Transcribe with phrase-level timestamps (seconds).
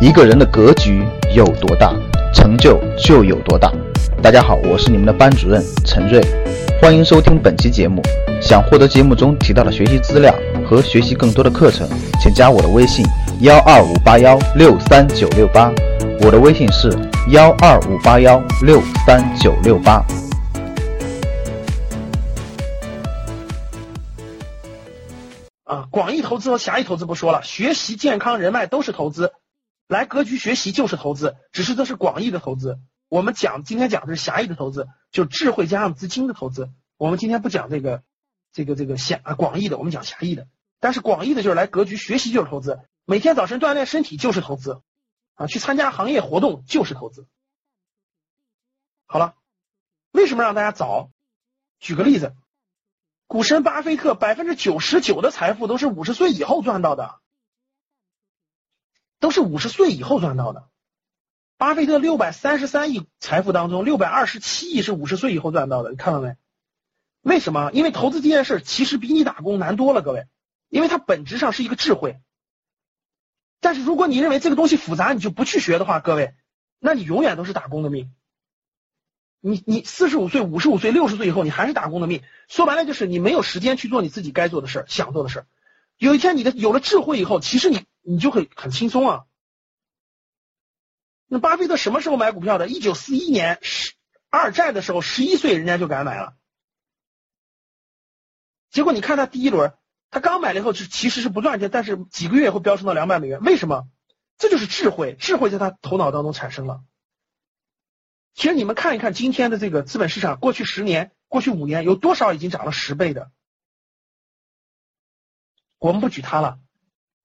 [0.00, 1.04] 一个人的格局
[1.36, 1.94] 有多大，
[2.32, 3.70] 成就就有多大。
[4.22, 6.18] 大家好，我是你们的班主任陈瑞，
[6.80, 8.00] 欢迎收听本期节目。
[8.40, 10.34] 想获得节目中提到的学习资料
[10.66, 11.86] 和学习更多的课程，
[12.18, 13.04] 请加我的微信
[13.40, 15.70] 幺二五八幺六三九六八。
[16.22, 16.90] 我的微信是
[17.28, 20.02] 幺二五八幺六三九六八。
[25.64, 29.30] 啊，广义投资和狭义投资不说了，学习、健康、人脉都是投资。
[29.90, 32.78] 来格局学习就是投资，只是这是广义的投资。
[33.08, 36.70] 我们讲今天讲的是狭义的投资，就智慧加上资金的投资。
[36.96, 38.04] 我们今天不讲这个
[38.52, 40.46] 这个这个狭啊广义的，我们讲狭义的。
[40.78, 44.80] 但是广义的就是来格局学习就是投资，每天早晨锻炼身体就是投资
[45.34, 47.26] 啊，去参加行业活动就是投资。
[49.06, 49.34] 好了，
[50.12, 51.10] 为什么让大家早？
[51.80, 52.36] 举个例子，
[53.26, 57.18] 股神巴菲特百分之九十九的财富都是五十岁以后赚到的。
[59.20, 60.68] 都是五十岁以后赚到的。
[61.56, 66.36] 巴菲特六百三十三亿财富当中，六百二十七亿是五十岁以后赚到的，你看到没？
[67.20, 67.70] 为什么？
[67.72, 70.24] 因为投资这件事其实比你打工难多了，各位，
[70.70, 72.18] 因为它本质上是一个智慧。
[73.60, 76.32] 但是如果你认为这个东西复杂，你就不去学的话，各位，
[76.78, 78.10] 那你永远都是打工的命。
[79.42, 82.22] 你你四十五岁、五十五岁、六十岁以后，你还是打工的命。
[82.48, 85.46] 说白了就是你没有时间去做你自己该做的事儿、想做的事儿。
[85.98, 87.84] 有一天你的有了智慧以后，其实你。
[88.02, 89.24] 你就会很轻松啊。
[91.26, 92.68] 那巴菲特什么时候买股票的？
[92.68, 93.94] 一九四一年十
[94.28, 96.36] 二战的时候，十一岁人家就敢买了。
[98.70, 99.74] 结果你看他第一轮，
[100.10, 103.40] 他刚买了以后是其实是不赚钱，但是几个月会飙升到两百美元。
[103.42, 103.88] 为什么？
[104.38, 106.82] 这就是智慧，智慧在他头脑当中产生了。
[108.32, 113.30] 其实你们看一看今天的这个资本市场，过去十年、过去五年有多少已经涨了十倍的？
[115.78, 116.58] 我们不举他了。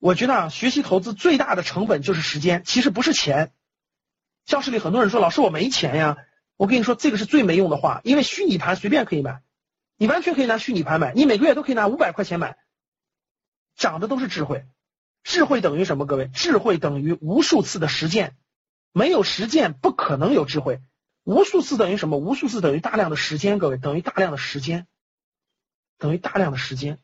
[0.06, 3.52] 我觉得啊，学习投资最大的成本就是时间，其实不是钱。
[4.46, 6.18] 教室里很多人说：“老师，我没钱呀。”
[6.58, 9.42] 我跟你说，这个是最没用的话，因为虚拟盘随便可以买，
[9.98, 12.56] 你完全可以拿虚拟盘买，你每个月都可以拿五百块钱买，
[13.76, 14.68] 涨的都是智慧。
[15.24, 16.06] 智慧等于什么？
[16.06, 18.36] 各位，智慧等于无数次的实践，
[18.92, 20.82] 没有实践不可能有智慧。
[21.24, 22.20] 无数次等于什么？
[22.20, 24.86] 无数次等于大量的时间，各位，等于大量的时间，
[25.98, 27.00] 等于大量的时间。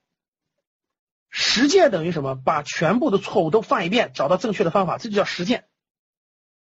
[1.31, 2.35] 实践等于什么？
[2.35, 5.67] 把全部的错误都犯一遍，找到正确的方法，这就叫实践，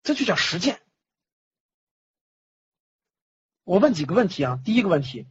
[0.04, 0.82] 这就叫实践。
[3.64, 4.60] 我问几个问题啊？
[4.66, 5.28] 第一个问题，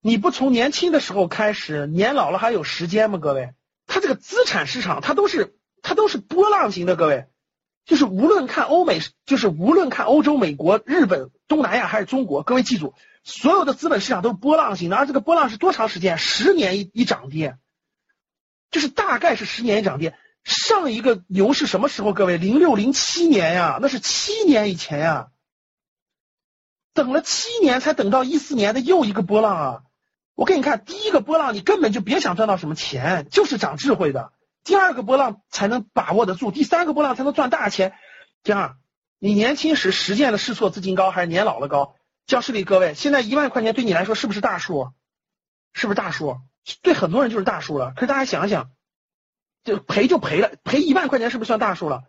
[0.00, 3.18] 你不从年轻的时候开始，年老了还有时间吗？
[3.18, 3.54] 各位，
[3.86, 6.96] 它这个资产市场，它都是它都是波浪型的。
[6.96, 7.28] 各位，
[7.84, 12.94] 就是无论看欧美，就是无论看欧洲、美国、日本、东南亚还是中国，各位记住。
[13.22, 16.18] 所有的资本市场都是波浪型的，而这个波浪是多长时间？
[16.18, 17.56] 十年一一涨跌，
[18.70, 20.16] 就是大概是十年一涨跌。
[20.44, 22.12] 上一个牛市什么时候？
[22.12, 25.28] 各位，零六零七年呀，那是七年以前呀。
[26.92, 29.82] 等了七年才等到一四年的又一个波浪啊！
[30.34, 34.32] 我给你看，第一个波浪你根本就别想赚到什么钱，就是长智慧的。
[34.64, 37.94] 第二个波浪才能把握得住，第三个波浪才能赚大钱。
[38.42, 38.76] 第二，
[39.18, 41.94] 你年轻时实践的试错资金高，还是年老了高？
[42.26, 44.92] 教室里各位，现在一万块钱对你来说是不是大数？
[45.74, 46.38] 是不是大数？
[46.80, 47.92] 对很多人就是大数了。
[47.94, 48.70] 可是大家想想，
[49.64, 52.02] 就赔就赔了，赔一万块钱是不是算大数了？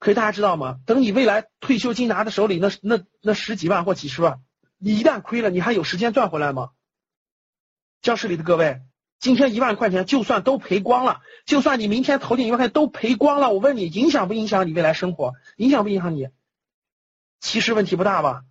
[0.00, 0.80] 可是大家知道吗？
[0.86, 4.40] 等你未来退休金拿在手里，那那那十几万或几十万，
[4.78, 6.70] 你一旦亏了，你还有时间赚回来吗？
[8.02, 8.82] 教室里的各位，
[9.24, 15.32] 今天一万块钱就算都赔光了，就算你明天投进一万块钱都赔光了，我问你，影响不影响你未来生活？
[15.56, 16.28] 影响不影响你？
[17.40, 18.44] 其实问题不大吧？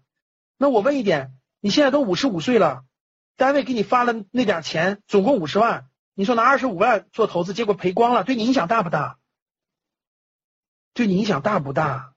[0.58, 2.86] 那我问一点，你现在都五十五岁了，
[3.38, 5.86] 单位给你发了那点钱，总共五十万，
[6.16, 9.20] 你说拿二十五万做投资，结果赔光了，对你影响大不大？
[10.96, 12.16] 对你影响大不大？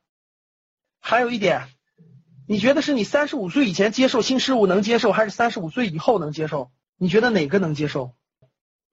[0.99, 1.69] 还有一点，
[2.49, 6.73] 你觉得是你三十五岁以前接受新事物能接受，还是三十五岁以后能接受？
[6.97, 8.15] 你觉得哪个能接受？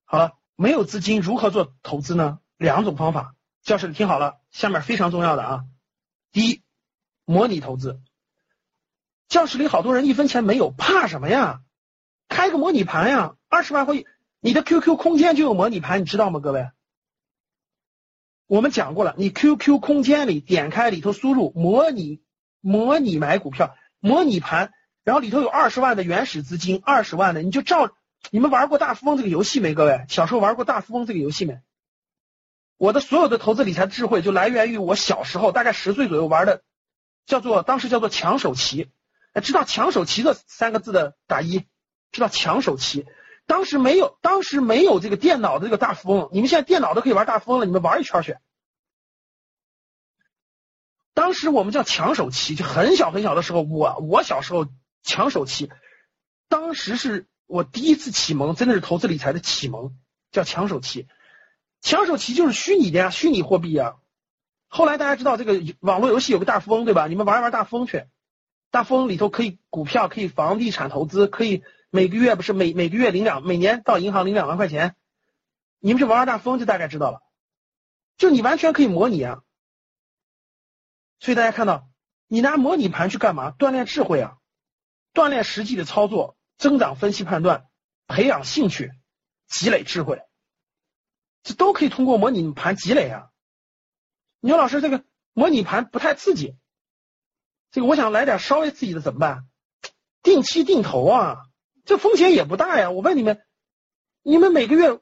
[0.06, 2.40] 好了，没有资金如何做投资呢？
[2.58, 5.66] 两种方法，教室里听好了，下面非常重要的啊，
[6.32, 6.62] 第一，
[7.26, 8.00] 模拟投资。
[9.28, 11.62] 教室里好多人一分钱没有，怕什么呀？
[12.30, 14.06] 开个模拟盘呀，二十万会，
[14.40, 16.40] 你的 QQ 空间就有模拟盘，你知道吗？
[16.40, 16.70] 各位，
[18.46, 22.22] 我们讲过了，你 QQ 空间里点开里头输入模拟
[22.62, 24.72] 模拟买股票模拟盘，
[25.04, 27.90] 然后里头有二十万的原始资金，二十万的你就照
[28.32, 29.74] 你们玩过大富翁这个游戏没？
[29.74, 31.62] 各位，小时候玩过大富翁这个游戏没？
[32.78, 36.64] 我的所有的投资理财智慧就来源于我小时候大概十岁左右玩的，
[37.26, 38.92] 叫做当时叫做抢手棋。
[39.42, 41.66] 知道抢手棋这三个字的打一，
[42.12, 43.08] 知道抢手棋，
[43.48, 48.38] 当时没有，当时没有这个电脑的这个大富翁，你们现在电脑都可以玩大富翁了，你们玩一圈去。
[51.16, 54.68] 当时我们叫抢手棋，就很小很小的时候，我我小时候
[55.02, 55.72] 抢手棋，
[56.48, 59.96] 当时是我第一次启蒙，真的是投资理财的启蒙，
[60.32, 61.08] 叫抢手期。
[61.82, 63.98] 抢手期就是虚拟的呀，虚拟货币啊。
[64.68, 67.06] 后来大家知道这个网络游戏有个大富翁，对吧？
[67.06, 68.08] 你们玩一玩大富翁去，
[68.72, 71.62] 大富翁里头可以股票，可以房地产投资，可以
[71.92, 74.96] 每个月不是每每个月领两，每年到银行领两万块钱。
[75.78, 77.22] 你们去玩玩大富翁就大概知道了，
[78.18, 79.44] 就你完全可以模拟啊。
[81.20, 81.88] 所以大家看到，
[82.26, 83.52] 你拿模拟盘去干嘛？
[83.52, 84.38] 锻炼智慧啊，
[85.14, 87.68] 锻炼实际的操作，增长分析判断，
[88.08, 88.92] 培养兴趣，
[89.48, 90.22] 积累智慧。
[91.44, 93.30] 这都可以通过模拟盘积累啊！
[94.40, 95.04] 你说老师这个
[95.34, 96.58] 模拟盘不太刺激，
[97.70, 99.48] 这个我想来点稍微刺激的怎么办？
[100.22, 101.46] 定期定投啊，
[101.84, 102.92] 这风险也不大呀。
[102.92, 103.44] 我问你们，
[104.22, 105.02] 你们每个月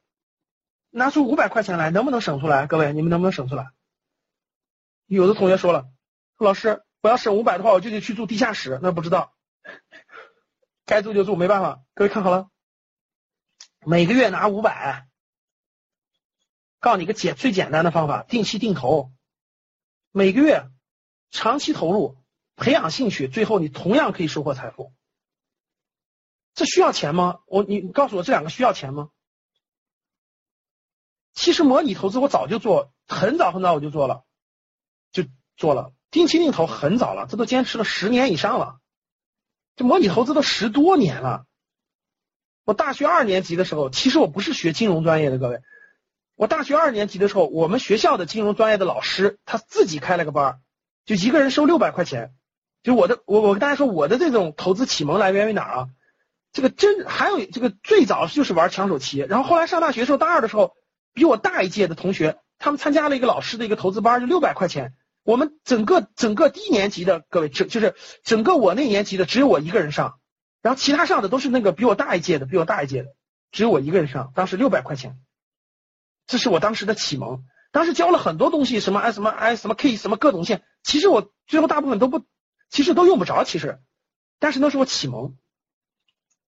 [0.90, 2.66] 拿出五百块钱来，能不能省出来？
[2.66, 3.72] 各位，你们能不能省出来？
[5.06, 5.86] 有的同学说了，
[6.38, 9.36] 老师，我要省五百的话，我就得去住地下室，那不知道，
[10.92, 11.86] 该住就住，没办法。
[11.94, 12.50] 各位看好了，
[13.86, 15.08] 每个月拿五百。
[16.82, 19.10] 告诉你个简最简单的方法，定期定投，
[20.12, 20.70] 每个月
[21.30, 22.18] 长期投入，
[22.58, 24.92] 培养兴趣，最后你同样可以收获财富。
[26.56, 27.40] 这需要钱吗？
[27.46, 29.12] 我你告诉我这两个需要钱吗？
[31.32, 34.26] 其实模拟投资我早就做，很早很早我就做了，
[35.14, 35.24] 就
[35.56, 38.81] 做了定期定投很早了，这都坚持了十年以上了，
[39.82, 41.46] 这模拟投资都十多年了。
[42.66, 45.62] 我大学二年级的时候，其实我不是学金融专业的，各位。
[46.36, 50.60] 我大学二年级的时候，我们学校的金融专业的老师他自己开了个班，
[51.04, 52.32] 就一个人收六百块钱。
[52.84, 55.90] 就我的，我我跟大家说，我的这种投资启蒙来源于哪儿啊？
[56.54, 60.76] 这个真还有这个最早就是玩抢手期，然后后来上大学时候，大二的时候，
[61.12, 64.94] 比我大一届的同学，他们参加了一个老师的一个投资班，就六百块钱。
[65.24, 70.20] 我们整个整个低年级的各位，整就是整个我那年级的只有我一个人上，
[70.62, 73.10] 然后其他上的都是那个比我大一届的，比我大一届的，
[73.52, 75.20] 只有我一个人上，当时六百块钱。
[76.28, 82.24] 这是我当时的启蒙，当时教了很多东西，什么 I 什么 I 什么 K 什么各种线，其实我最后大部分都不，
[82.70, 83.80] 其实都用不着，其实，
[84.40, 85.36] 但是那是我启蒙。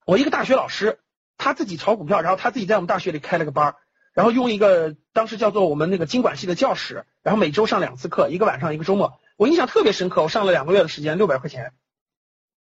[0.05, 0.99] 我一个大学老师，
[1.37, 3.75] 他自己炒股票，然后他自己在我们大学里开了个班，
[4.13, 11.71] 然后用一个当时叫做我们那个经管系的教室，然后每周上两次课，一个晚上一个周末，我印象特别深刻，我上了两个月的时间，六百块钱，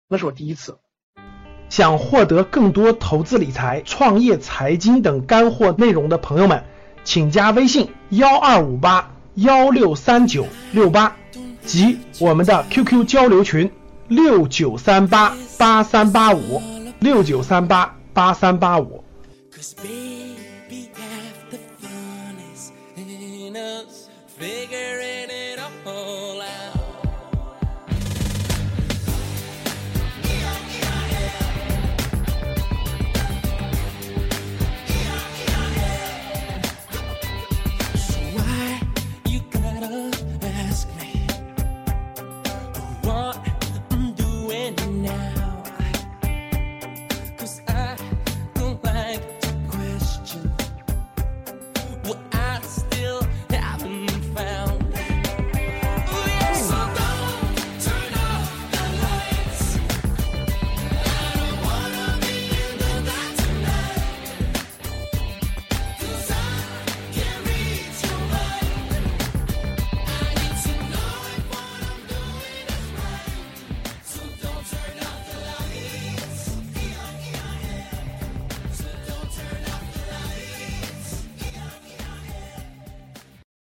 [0.09, 0.79] 那是我第一次。
[1.69, 6.65] 想获得更多投资理财、创业、财经等干货内容的朋友们。
[7.05, 11.17] 请加微信幺二五八幺六三九六八
[11.65, 13.71] 及我们的 QQ 交流群
[14.09, 16.61] 六九三八八三八五
[16.99, 19.05] 六九三八八三八五。